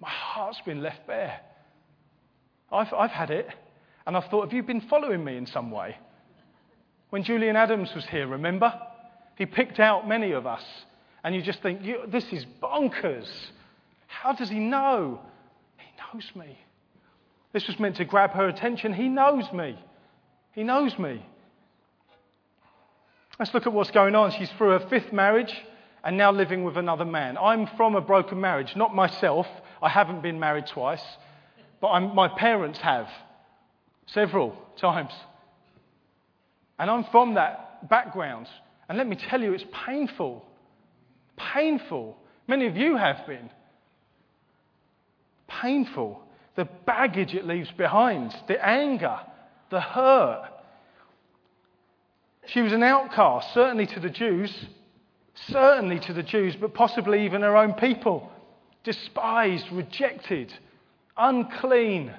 [0.00, 1.38] my heart's been left bare.
[2.72, 3.50] I've, I've had it,
[4.06, 5.98] and I've thought, have you been following me in some way?
[7.10, 8.72] When Julian Adams was here, remember?
[9.36, 10.64] He picked out many of us,
[11.26, 13.26] and you just think, this is bonkers.
[14.06, 15.18] How does he know?
[15.76, 16.56] He knows me.
[17.52, 18.92] This was meant to grab her attention.
[18.92, 19.76] He knows me.
[20.52, 21.26] He knows me.
[23.40, 24.30] Let's look at what's going on.
[24.38, 25.52] She's through her fifth marriage
[26.04, 27.36] and now living with another man.
[27.38, 29.48] I'm from a broken marriage, not myself.
[29.82, 31.02] I haven't been married twice,
[31.80, 33.08] but I'm, my parents have
[34.06, 35.12] several times.
[36.78, 38.46] And I'm from that background.
[38.88, 40.46] And let me tell you, it's painful.
[41.36, 42.16] Painful.
[42.48, 43.50] Many of you have been.
[45.48, 46.22] Painful.
[46.56, 49.20] The baggage it leaves behind, the anger,
[49.70, 50.48] the hurt.
[52.46, 54.52] She was an outcast, certainly to the Jews,
[55.48, 58.30] certainly to the Jews, but possibly even her own people.
[58.84, 60.52] Despised, rejected,
[61.16, 62.14] unclean.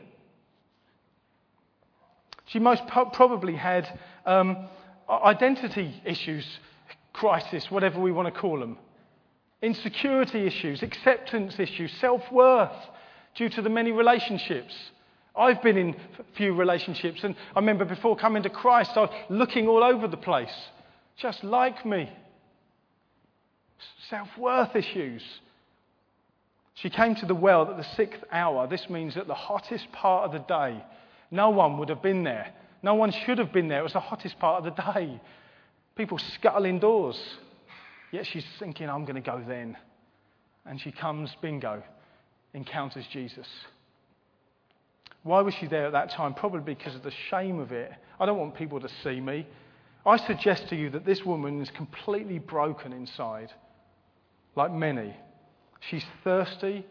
[2.45, 3.88] She most probably had
[4.25, 4.67] um,
[5.10, 6.45] identity issues,
[7.13, 8.77] crisis, whatever we want to call them.
[9.62, 12.76] Insecurity issues, acceptance issues, self worth
[13.36, 14.74] due to the many relationships.
[15.36, 15.96] I've been in
[16.36, 20.17] few relationships, and I remember before coming to Christ, I was looking all over the
[20.17, 20.54] place,
[21.17, 22.12] just like me.
[24.10, 25.24] Self worth issues.
[26.76, 28.67] She came to the well at the sixth hour.
[28.67, 30.84] This means at the hottest part of the day.
[31.32, 32.54] No one would have been there.
[32.84, 33.80] No one should have been there.
[33.80, 35.20] It was the hottest part of the day.
[35.96, 37.20] People scuttle indoors.
[38.12, 39.78] Yet she's thinking, I'm going to go then.
[40.65, 41.84] And she comes, bingo,
[42.54, 43.48] encounters Jesus.
[45.24, 46.34] Why was she there at that time?
[46.34, 47.91] Probably because of the shame of it.
[48.20, 49.48] I don't want people to see me.
[50.06, 53.52] I suggest to you that this woman is completely broken inside,
[54.56, 55.13] like many.
[55.89, 56.86] She's thirsty,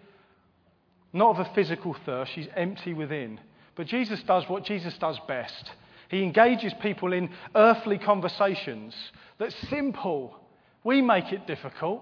[1.15, 3.41] not of a physical thirst, she's empty within.
[3.75, 5.71] But Jesus does what Jesus does best.
[6.11, 8.95] He engages people in earthly conversations
[9.39, 10.39] that's simple.
[10.87, 12.01] We make it difficult.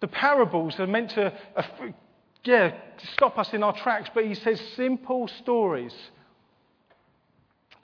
[0.00, 1.62] The parables are meant to uh,
[2.42, 2.72] yeah,
[3.14, 5.94] stop us in our tracks, but he says simple stories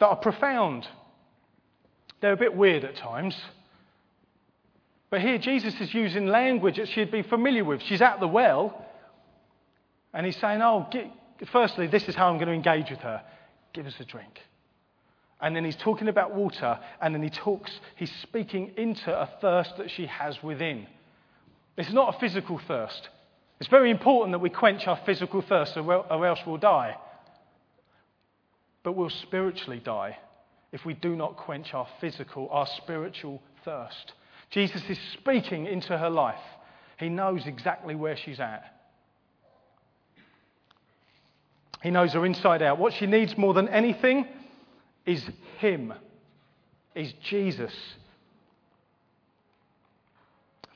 [0.01, 0.89] that are profound.
[2.21, 3.41] They're a bit weird at times.
[5.09, 7.81] But here Jesus is using language that she'd be familiar with.
[7.83, 8.85] She's at the well,
[10.13, 11.13] and he's saying, Oh, get,
[11.53, 13.23] firstly, this is how I'm going to engage with her.
[13.73, 14.41] Give us a drink.
[15.41, 19.77] And then he's talking about water, and then he talks, he's speaking into a thirst
[19.79, 20.87] that she has within.
[21.77, 23.09] It's not a physical thirst,
[23.61, 26.97] it's very important that we quench our physical thirst or else we'll die.
[28.85, 30.17] But we'll spiritually die
[30.71, 34.13] if we do not quench our physical, our spiritual thirst.
[34.51, 36.41] Jesus is speaking into her life.
[36.99, 38.75] He knows exactly where she's at.
[41.83, 42.79] He knows her inside out.
[42.79, 44.27] What she needs more than anything
[45.09, 45.25] is
[45.59, 45.95] Him,
[46.95, 47.73] is Jesus.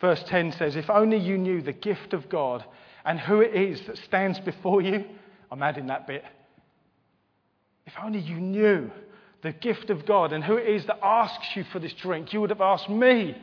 [0.01, 2.65] Verse 10 says, If only you knew the gift of God
[3.05, 5.05] and who it is that stands before you.
[5.51, 6.25] I'm adding that bit.
[7.87, 8.91] If only you knew
[9.43, 12.41] the gift of God and who it is that asks you for this drink, you
[12.41, 13.37] would have asked me,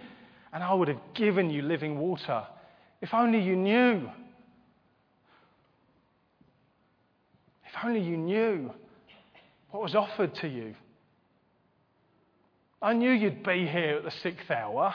[0.51, 2.47] and I would have given you living water.
[2.99, 4.09] If only you knew.
[7.67, 8.73] If only you knew
[9.71, 10.75] what was offered to you.
[12.81, 14.93] I knew you'd be here at the sixth hour.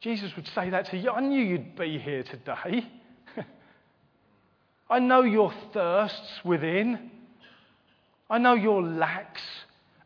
[0.00, 1.10] Jesus would say that to you.
[1.10, 2.86] I knew you'd be here today.
[4.90, 7.10] I know your thirsts within.
[8.28, 9.42] I know your lacks.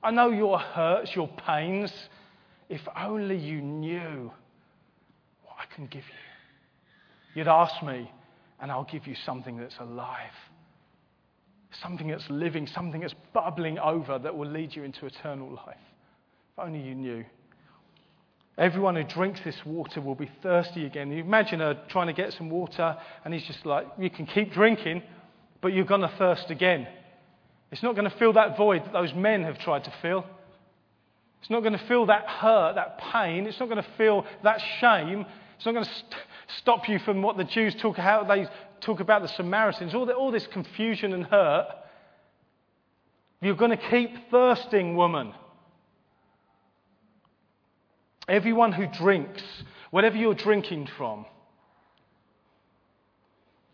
[0.02, 1.92] I know your hurts, your pains.
[2.68, 4.30] If only you knew
[5.44, 7.34] what I can give you.
[7.34, 8.10] You'd ask me,
[8.60, 10.30] and I'll give you something that's alive,
[11.82, 15.76] something that's living, something that's bubbling over that will lead you into eternal life.
[16.52, 17.24] If only you knew.
[18.58, 21.10] Everyone who drinks this water will be thirsty again.
[21.10, 24.52] You imagine her trying to get some water, and he's just like, You can keep
[24.52, 25.02] drinking,
[25.62, 26.86] but you're going to thirst again.
[27.70, 30.24] It's not going to fill that void that those men have tried to fill.
[31.40, 33.46] It's not going to fill that hurt, that pain.
[33.46, 35.24] It's not going to fill that shame.
[35.56, 36.14] It's not going to st-
[36.60, 38.46] stop you from what the Jews talk how they
[38.80, 41.68] talk about the Samaritans, all, the, all this confusion and hurt.
[43.40, 45.32] You're going to keep thirsting, woman.
[48.28, 49.42] Everyone who drinks,
[49.90, 51.26] whatever you're drinking from,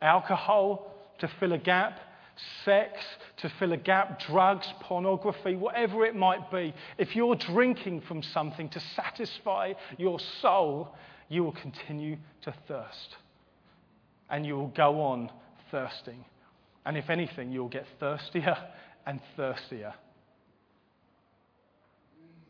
[0.01, 1.99] alcohol to fill a gap,
[2.65, 3.03] sex
[3.39, 8.69] to fill a gap, drugs, pornography, whatever it might be, if you're drinking from something
[8.69, 10.95] to satisfy your soul,
[11.29, 13.17] you will continue to thirst.
[14.31, 15.31] And you will go on
[15.71, 16.25] thirsting.
[16.85, 18.57] And if anything, you'll get thirstier
[19.07, 19.95] and thirstier.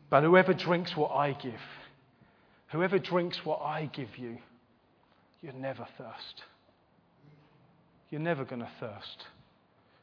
[0.09, 1.59] But whoever drinks what I give,
[2.71, 4.37] Whoever drinks what I give you,
[5.41, 6.43] you will never thirst.
[8.09, 9.25] You're never going to thirst.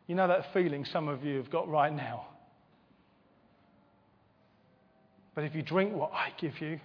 [0.07, 2.27] You know that feeling some of you have got right now?
[5.35, 6.79] But if you drink what I give you,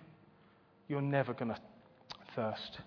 [0.88, 1.60] you're never going to
[2.36, 2.80] thirst.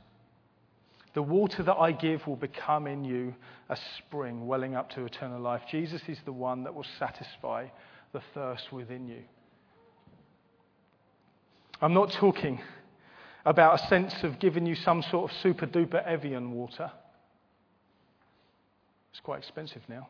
[1.15, 3.35] The water that I give will become in you
[3.69, 5.63] a spring welling up to eternal life.
[5.71, 7.67] Jesus is the one that will satisfy
[8.13, 9.23] the thirst within you.
[11.83, 12.61] I'm not talking
[13.45, 16.91] about a sense of giving you some sort of super duper Evian water.
[19.11, 20.09] It's quite expensive now.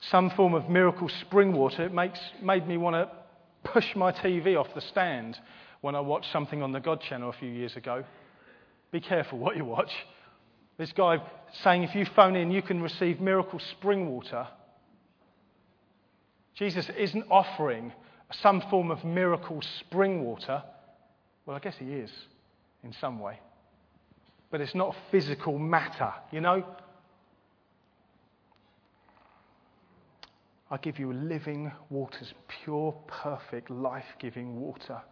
[0.00, 1.84] Some form of miracle spring water.
[1.84, 3.10] It makes, made me want to
[3.70, 5.38] push my TV off the stand
[5.82, 8.04] when I watched something on the God channel a few years ago.
[8.90, 9.90] Be careful what you watch.
[10.78, 11.18] This guy
[11.62, 14.46] saying if you phone in, you can receive miracle spring water.
[16.54, 17.92] Jesus isn't offering
[18.40, 20.62] some form of miracle spring water?
[21.44, 22.10] Well, I guess he is
[22.84, 23.38] in some way.
[24.50, 26.64] But it's not physical matter, you know?
[30.70, 32.32] I give you living waters,
[32.64, 35.02] pure, perfect, life giving water.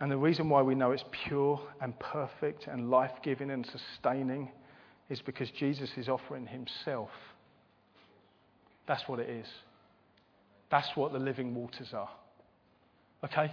[0.00, 4.50] And the reason why we know it's pure and perfect and life giving and sustaining
[5.08, 7.10] is because Jesus is offering himself.
[8.86, 9.46] That's what it is.
[10.70, 12.10] That's what the living waters are.
[13.24, 13.50] Okay?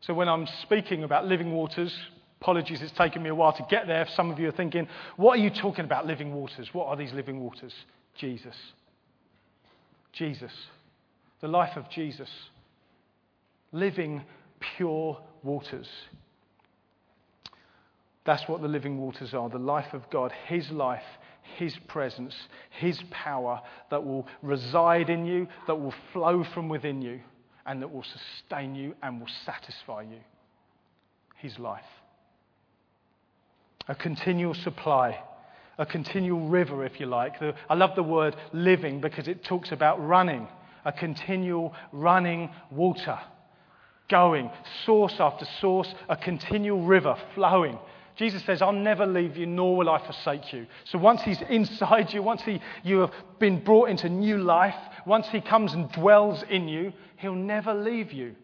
[0.00, 1.94] So when I'm speaking about living waters,
[2.40, 4.06] apologies, it's taken me a while to get there.
[4.14, 6.68] Some of you are thinking, what are you talking about, living waters?
[6.72, 7.74] What are these living waters?
[8.16, 8.56] Jesus.
[10.12, 10.52] Jesus.
[11.40, 12.30] The life of Jesus.
[13.72, 14.22] Living
[14.76, 15.88] pure waters.
[18.24, 21.02] That's what the living waters are the life of God, His life
[21.56, 22.34] his presence,
[22.70, 27.20] His power that will reside in you, that will flow from within you,
[27.66, 30.20] and that will sustain you and will satisfy you.
[31.36, 31.84] His life.
[33.86, 35.18] A continual supply,
[35.78, 37.38] a continual river, if you like.
[37.38, 40.48] The, I love the word living because it talks about running,
[40.84, 43.18] a continual running water.
[44.08, 44.50] Going,
[44.86, 47.78] source after source, a continual river flowing
[48.18, 50.66] Jesus says, I'll never leave you, nor will I forsake you.
[50.84, 54.74] So once He's inside you, once he, you have been brought into new life,
[55.06, 58.34] once He comes and dwells in you, He'll never leave you.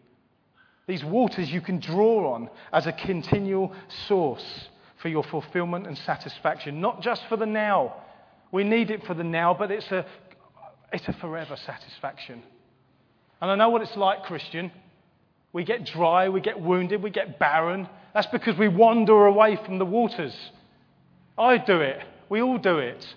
[0.87, 3.73] These waters you can draw on as a continual
[4.07, 4.69] source
[5.01, 7.95] for your fulfillment and satisfaction, not just for the now.
[8.51, 10.05] We need it for the now, but it's a,
[10.93, 12.43] it's a forever satisfaction.
[13.41, 14.71] And I know what it's like, Christian.
[15.55, 19.79] We get dry, we get wounded, we get barren, that's because we wander away from
[19.79, 20.35] the waters.
[21.37, 21.97] I do it.
[22.27, 23.07] We all do it.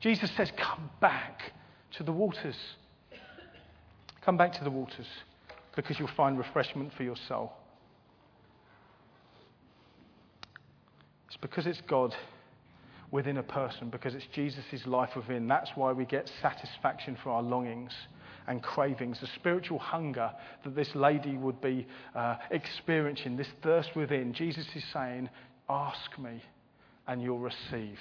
[0.00, 1.52] Jesus says, Come back
[1.92, 2.56] to the waters.
[4.24, 5.06] Come back to the waters
[5.76, 7.52] because you'll find refreshment for your soul.
[11.28, 12.12] It's because it's God
[13.12, 15.46] within a person, because it's Jesus' life within.
[15.46, 17.92] That's why we get satisfaction for our longings
[18.46, 20.30] and cravings, the spiritual hunger
[20.64, 25.28] that this lady would be uh, experiencing, this thirst within, Jesus is saying,
[25.68, 26.42] Ask me
[27.06, 27.98] and you'll receive.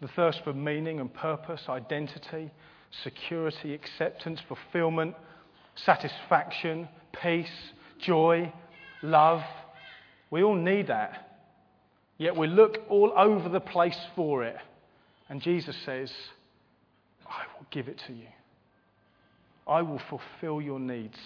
[0.00, 2.50] The thirst for meaning and purpose, identity,
[3.02, 5.14] security, acceptance, fulfillment,
[5.74, 6.88] satisfaction,
[7.22, 8.52] peace, joy,
[9.02, 9.42] love,
[10.30, 11.24] We all need that.
[12.18, 14.56] Yet we look all over the place for it.
[15.28, 16.10] And Jesus says,
[17.28, 18.26] I will give it to you.
[19.66, 21.18] I will fulfill your needs.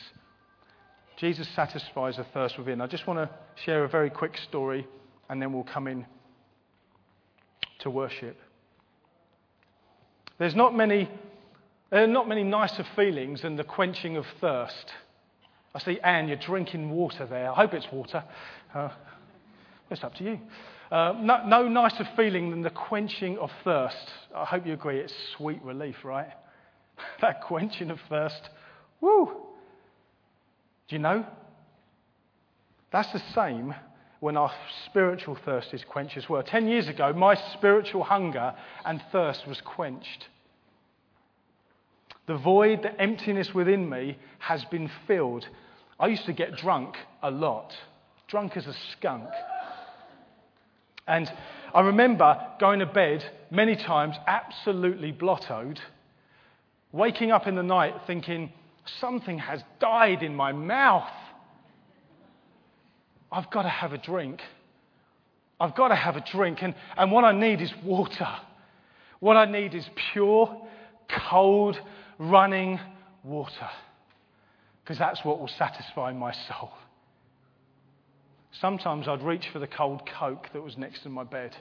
[1.16, 2.80] Jesus satisfies a thirst within.
[2.80, 3.30] I just want to
[3.64, 4.86] share a very quick story
[5.28, 6.04] and then we'll come in
[7.80, 8.36] to worship.
[10.38, 11.08] There's not many,
[11.90, 14.92] there are not many nicer feelings than the quenching of thirst.
[15.74, 17.50] I see Anne, you're drinking water there.
[17.50, 18.24] I hope it's water.
[18.74, 18.90] Uh,
[19.90, 20.40] it's up to you.
[20.92, 24.12] Uh, no, no nicer feeling than the quenching of thirst.
[24.36, 26.28] I hope you agree it's sweet relief, right?
[27.22, 28.50] that quenching of thirst.
[29.00, 29.32] Woo!
[30.88, 31.24] Do you know?
[32.92, 33.74] That's the same
[34.20, 34.52] when our
[34.84, 36.42] spiritual thirst is quenched as well.
[36.42, 40.28] Ten years ago, my spiritual hunger and thirst was quenched.
[42.26, 45.46] The void, the emptiness within me has been filled.
[45.98, 47.72] I used to get drunk a lot,
[48.28, 49.30] drunk as a skunk.
[51.06, 51.30] And
[51.74, 55.78] I remember going to bed many times absolutely blottoed,
[56.92, 58.52] waking up in the night thinking,
[59.00, 61.10] something has died in my mouth.
[63.30, 64.40] I've got to have a drink.
[65.58, 66.58] I've got to have a drink.
[66.62, 68.28] And, and what I need is water.
[69.20, 70.66] What I need is pure,
[71.30, 71.80] cold,
[72.18, 72.78] running
[73.22, 73.70] water.
[74.82, 76.72] Because that's what will satisfy my soul.
[78.60, 81.56] Sometimes I'd reach for the cold Coke that was next to my bed.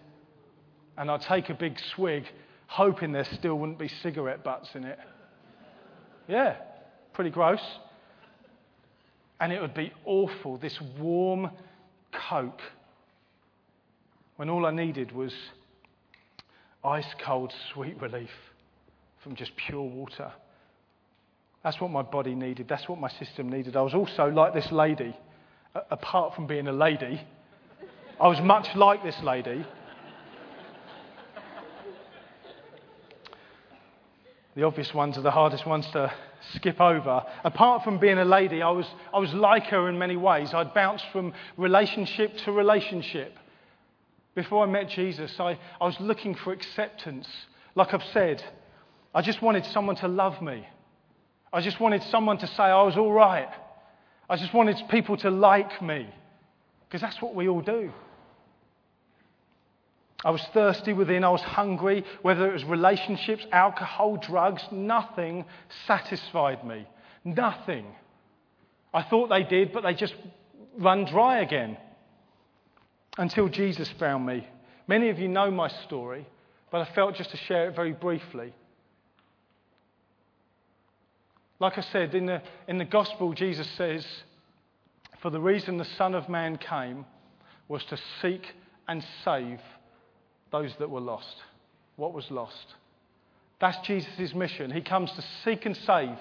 [0.98, 2.26] And I'd take a big swig,
[2.68, 5.00] hoping there still wouldn't be cigarette butts in it.
[6.28, 6.56] Yeah,
[7.14, 7.62] pretty gross.
[9.39, 11.50] And it would be awful, this warm
[12.30, 12.62] Coke,
[14.36, 15.34] when all I needed was
[16.84, 18.30] ice cold sweet relief
[19.24, 20.32] from just pure water.
[21.64, 22.68] That's what my body needed.
[22.68, 23.76] That's what my system needed.
[23.76, 25.16] I was also like this lady
[25.76, 27.22] apart from being a lady,
[28.19, 29.65] I was much like this lady.
[34.55, 36.11] The obvious ones are the hardest ones to
[36.55, 37.24] skip over.
[37.45, 40.53] Apart from being a lady, I was, I was like her in many ways.
[40.53, 43.38] I'd bounced from relationship to relationship.
[44.36, 47.28] Before I met Jesus, I, I was looking for acceptance.
[47.76, 48.43] Like I've said,
[49.15, 50.67] I just wanted someone to love me.
[51.53, 53.49] I just wanted someone to say I was all right.
[54.32, 56.08] I just wanted people to like me,
[56.88, 57.92] because that's what we all do.
[60.24, 65.44] I was thirsty within, I was hungry, whether it was relationships, alcohol, drugs, nothing
[65.86, 66.88] satisfied me.
[67.26, 67.86] Nothing.
[68.94, 70.16] I thought they did, but they just
[70.78, 71.76] run dry again.
[73.18, 74.48] Until Jesus found me.
[74.88, 76.26] Many of you know my story,
[76.72, 78.54] but I felt just to share it very briefly.
[81.62, 84.03] Like I said, in the, in the gospel, Jesus says,
[85.22, 87.05] For the reason the Son of Man came
[87.68, 88.47] was to seek
[88.88, 89.59] and save
[90.51, 91.36] those that were lost.
[91.97, 92.66] What was lost?
[93.59, 94.72] That's Jesus' mission.
[94.72, 96.18] He comes to seek and save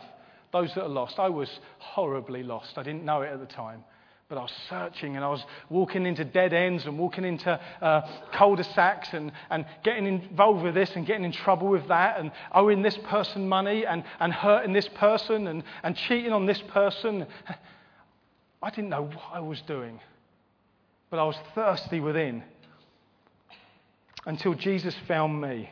[0.53, 1.19] those that are lost.
[1.19, 2.77] I was horribly lost.
[2.77, 3.83] I didn't know it at the time.
[4.31, 8.09] But I was searching and I was walking into dead ends and walking into uh,
[8.33, 12.81] cul-de-sacs and, and getting involved with this and getting in trouble with that and owing
[12.81, 17.27] this person money and, and hurting this person and, and cheating on this person.
[18.63, 19.99] I didn't know what I was doing,
[21.11, 22.45] but I was thirsty within
[24.27, 25.71] until Jesus found me.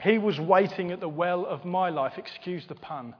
[0.00, 3.14] He was waiting at the well of my life, excuse the pun.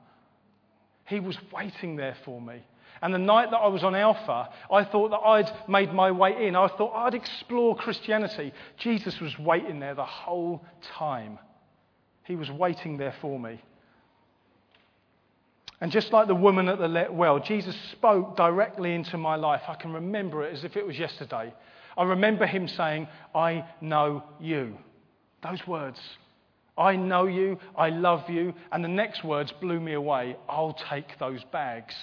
[1.04, 2.62] He was waiting there for me.
[3.02, 6.46] And the night that I was on Alpha, I thought that I'd made my way
[6.46, 6.54] in.
[6.54, 8.52] I thought I'd explore Christianity.
[8.76, 10.62] Jesus was waiting there the whole
[10.98, 11.38] time.
[12.24, 13.62] He was waiting there for me.
[15.80, 19.62] And just like the woman at the well, Jesus spoke directly into my life.
[19.66, 21.54] I can remember it as if it was yesterday.
[21.96, 24.76] I remember him saying, I know you.
[25.42, 25.98] Those words.
[26.76, 28.54] I know you, I love you.
[28.72, 30.36] And the next words blew me away.
[30.48, 31.94] I'll take those bags.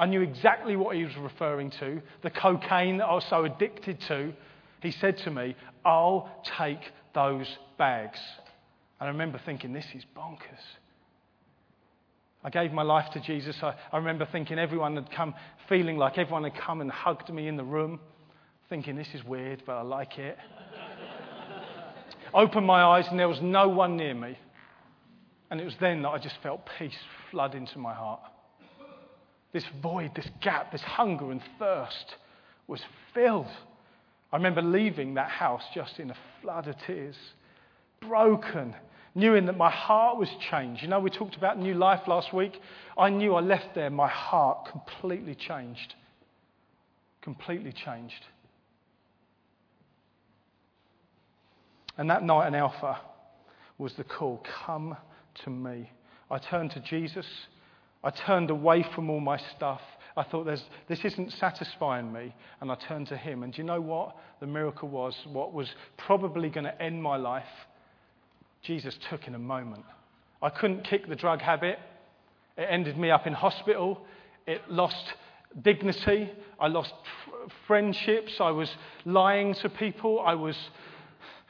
[0.00, 4.00] I knew exactly what he was referring to the cocaine that I was so addicted
[4.08, 4.32] to.
[4.80, 6.80] He said to me, I'll take
[7.14, 7.46] those
[7.76, 8.18] bags.
[8.98, 10.64] And I remember thinking, this is bonkers.
[12.42, 13.54] I gave my life to Jesus.
[13.62, 15.34] I, I remember thinking everyone had come,
[15.68, 18.00] feeling like everyone had come and hugged me in the room,
[18.70, 20.38] thinking, this is weird, but I like it.
[22.32, 24.38] Opened my eyes and there was no one near me.
[25.50, 26.96] And it was then that I just felt peace
[27.30, 28.20] flood into my heart
[29.52, 32.14] this void, this gap, this hunger and thirst
[32.66, 32.80] was
[33.12, 33.50] filled.
[34.32, 37.16] I remember leaving that house just in a flood of tears,
[38.00, 38.76] broken,
[39.14, 40.82] knowing that my heart was changed.
[40.82, 42.60] You know, we talked about new life last week.
[42.96, 45.94] I knew I left there, my heart completely changed.
[47.22, 48.24] Completely changed.
[51.98, 53.00] And that night in Alpha
[53.78, 54.96] was the call come
[55.44, 55.90] to me.
[56.30, 57.26] I turned to Jesus.
[58.02, 59.80] I turned away from all my stuff.
[60.16, 62.34] I thought, this isn't satisfying me.
[62.60, 63.42] And I turned to him.
[63.42, 64.16] And do you know what?
[64.40, 67.44] The miracle was what was probably going to end my life.
[68.62, 69.84] Jesus took in a moment.
[70.42, 71.78] I couldn't kick the drug habit.
[72.56, 74.00] It ended me up in hospital.
[74.46, 75.14] It lost
[75.62, 76.30] dignity.
[76.58, 76.92] I lost
[77.66, 78.32] friendships.
[78.40, 78.70] I was
[79.04, 80.20] lying to people.
[80.20, 80.56] I was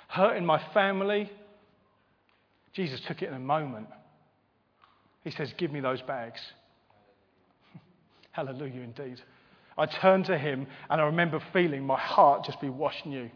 [0.09, 1.31] hurting my family.
[2.73, 3.87] Jesus took it in a moment.
[5.25, 6.41] He says, Give me those bags.
[8.33, 9.21] Hallelujah, indeed.
[9.77, 13.31] I turned to him and I remember feeling my heart just be washed new.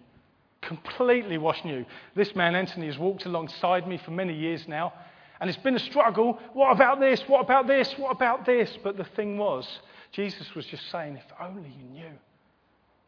[0.61, 1.85] Completely washed new.
[2.14, 4.93] This man, Anthony, has walked alongside me for many years now.
[5.41, 6.39] And it's been a struggle.
[6.53, 7.22] What about this?
[7.26, 7.93] What about this?
[7.97, 8.78] What about this?
[8.82, 9.66] But the thing was,
[10.12, 12.12] Jesus was just saying, if only you knew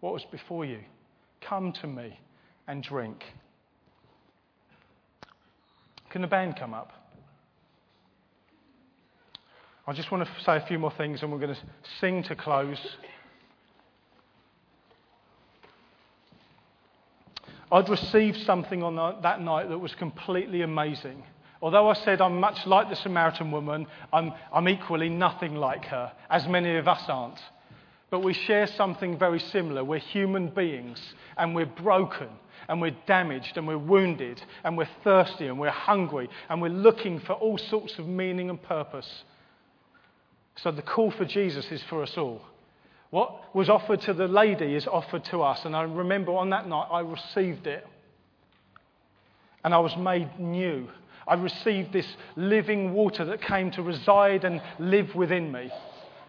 [0.01, 0.81] what was before you,
[1.41, 2.19] come to me
[2.67, 3.25] and drink.
[6.11, 6.93] Can the band come up?
[9.89, 11.61] I just want to say a few more things and we're going to
[12.01, 12.79] sing to close.
[17.71, 21.23] I'd received something on that night that was completely amazing.
[21.63, 26.13] Although I said I'm much like the Samaritan woman, I'm, I'm equally nothing like her,
[26.31, 27.39] as many of us aren't.
[28.11, 29.85] But we share something very similar.
[29.85, 31.01] We're human beings
[31.37, 32.29] and we're broken
[32.69, 37.21] and we're damaged and we're wounded and we're thirsty and we're hungry and we're looking
[37.21, 39.25] for all sorts of meaning and purpose.
[40.57, 42.43] So the call for Jesus is for us all.
[43.11, 45.65] What was offered to the lady is offered to us.
[45.65, 47.87] And I remember on that night I received it.
[49.65, 50.89] And I was made new.
[51.27, 55.71] I received this living water that came to reside and live within me.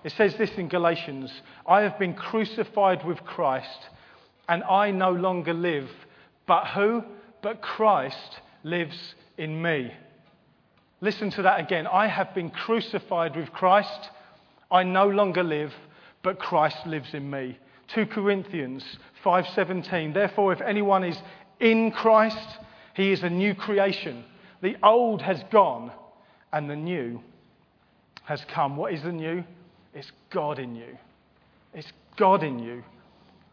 [0.04, 1.32] It says this in Galatians
[1.68, 3.90] I have been crucified with Christ,
[4.48, 5.90] and I no longer live.
[6.48, 7.04] But who?
[7.42, 9.92] But Christ lives in me.
[11.02, 11.86] Listen to that again.
[11.86, 14.10] I have been crucified with Christ.
[14.70, 15.74] I no longer live,
[16.24, 17.58] but Christ lives in me.
[17.94, 18.84] 2 Corinthians
[19.24, 21.18] 5:17 Therefore if anyone is
[21.60, 22.60] in Christ
[22.94, 24.26] he is a new creation.
[24.62, 25.92] The old has gone
[26.52, 27.22] and the new
[28.24, 28.76] has come.
[28.76, 29.44] What is the new?
[29.94, 30.98] It's God in you.
[31.74, 32.84] It's God in you.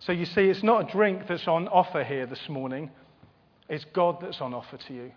[0.01, 2.91] So you see it's not a drink that's on offer here this morning.
[3.69, 5.13] It's God that's on offer to you.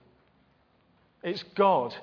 [1.23, 1.95] It's God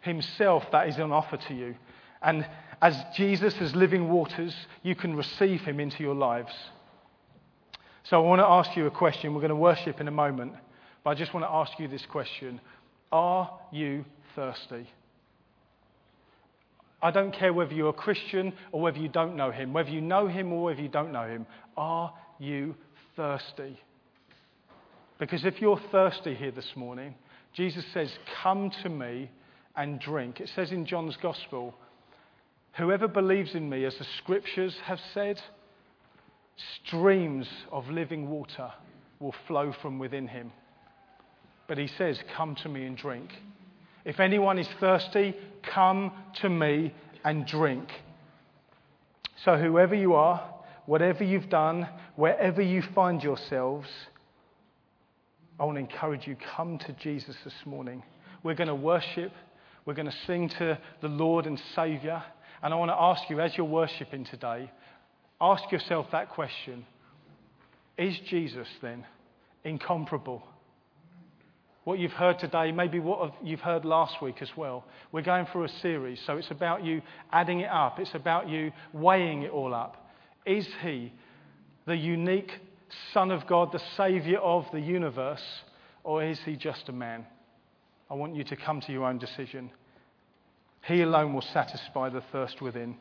[0.00, 1.74] himself that is on offer to you.
[2.22, 2.46] And
[2.82, 6.52] as Jesus as living waters, you can receive him into your lives.
[8.02, 9.32] So I want to ask you a question.
[9.32, 10.54] We're going to worship in a moment.
[11.04, 12.60] But I just want to ask you this question
[13.12, 14.04] Are you
[14.34, 14.88] thirsty?
[17.00, 20.00] I don't care whether you're a Christian or whether you don't know him, whether you
[20.00, 21.46] know him or whether you don't know him.
[21.76, 22.74] Are you
[23.16, 23.80] thirsty?
[25.18, 27.14] Because if you're thirsty here this morning,
[27.52, 28.10] Jesus says,
[28.42, 29.30] Come to me
[29.76, 30.40] and drink.
[30.40, 31.74] It says in John's Gospel,
[32.74, 35.40] Whoever believes in me, as the scriptures have said,
[36.84, 38.72] streams of living water
[39.20, 40.52] will flow from within him.
[41.68, 43.30] But he says, Come to me and drink.
[44.04, 46.92] If anyone is thirsty, come to me
[47.24, 47.88] and drink.
[49.44, 50.42] So, whoever you are,
[50.86, 53.88] whatever you've done, wherever you find yourselves,
[55.60, 58.02] I want to encourage you come to Jesus this morning.
[58.42, 59.32] We're going to worship,
[59.84, 62.22] we're going to sing to the Lord and Saviour.
[62.62, 64.70] And I want to ask you, as you're worshipping today,
[65.40, 66.86] ask yourself that question
[67.98, 69.04] Is Jesus then
[69.64, 70.42] incomparable?
[71.84, 74.84] What you've heard today, maybe what you've heard last week as well.
[75.10, 77.02] We're going through a series, so it's about you
[77.32, 80.08] adding it up, it's about you weighing it all up.
[80.46, 81.12] Is he
[81.86, 82.52] the unique
[83.12, 85.42] Son of God, the Saviour of the universe,
[86.04, 87.26] or is he just a man?
[88.08, 89.70] I want you to come to your own decision.
[90.86, 92.96] He alone will satisfy the thirst within,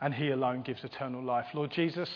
[0.00, 1.46] and He alone gives eternal life.
[1.52, 2.08] Lord Jesus,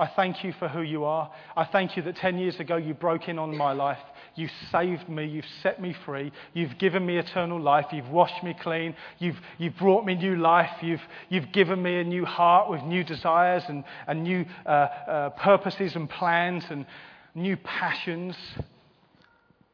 [0.00, 1.30] I thank you for who you are.
[1.56, 3.98] I thank you that 10 years ago you broke in on my life.
[4.36, 5.26] You saved me.
[5.26, 6.30] You've set me free.
[6.52, 7.86] You've given me eternal life.
[7.92, 8.94] You've washed me clean.
[9.18, 10.70] You've, you've brought me new life.
[10.82, 15.30] You've, you've given me a new heart with new desires and, and new uh, uh,
[15.30, 16.86] purposes and plans and
[17.34, 18.36] new passions.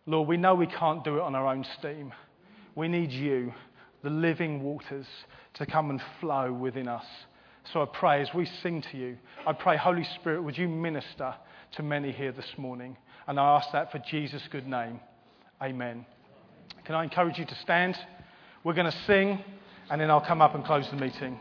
[0.07, 2.13] Lord, we know we can't do it on our own steam.
[2.75, 3.53] We need you
[4.05, 5.07] the living waters
[5.55, 7.07] to come and flow within us.
[7.73, 11.35] So I pray as we sing to you, I pray, Holy Spirit, would you minister
[11.73, 12.99] to many here this morning?
[13.27, 15.01] And I ask that for Jesus' good name.
[15.63, 16.05] Amen.
[16.85, 17.97] Can I encourage you to stand?
[18.63, 19.43] We're going to sing,
[19.91, 21.39] and then I'll come up and close the meeting.